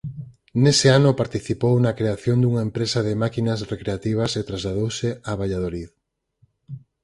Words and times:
Nese 0.63 0.87
ano 0.99 1.19
participou 1.21 1.73
na 1.85 1.95
creación 1.99 2.37
dunha 2.39 2.65
empresa 2.67 2.99
de 3.07 3.19
máquinas 3.23 3.59
recreativas 3.73 4.31
e 4.39 4.47
trasladouse 4.49 5.09
a 5.29 5.31
Valladolid. 5.41 5.89